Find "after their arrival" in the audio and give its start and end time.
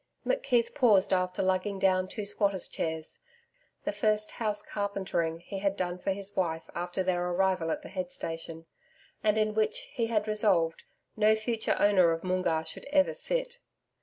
6.73-7.69